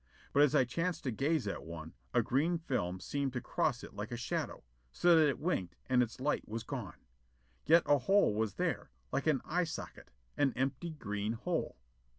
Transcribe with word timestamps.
But 0.33 0.41
as 0.41 0.55
I 0.55 0.65
chanced 0.65 1.03
to 1.03 1.11
gaze 1.11 1.47
at 1.47 1.61
one 1.61 1.93
a 2.11 2.23
green 2.23 2.57
film 2.57 2.99
seemed 2.99 3.33
to 3.33 3.39
cross 3.39 3.83
it 3.83 3.93
like 3.93 4.11
a 4.11 4.17
shade, 4.17 4.49
so 4.91 5.15
that 5.15 5.27
it 5.29 5.37
winked 5.39 5.75
and 5.87 6.01
its 6.01 6.19
light 6.19 6.47
was 6.49 6.63
gone. 6.63 6.97
Yet 7.67 7.83
a 7.85 7.99
hole 7.99 8.33
was 8.33 8.55
there, 8.55 8.89
like 9.11 9.27
an 9.27 9.41
eye 9.45 9.65
socket. 9.65 10.09
An 10.35 10.53
empty 10.53 10.89
green 10.89 11.33
hole. 11.33 11.75